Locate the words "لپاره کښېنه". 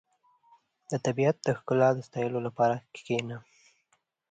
2.47-3.37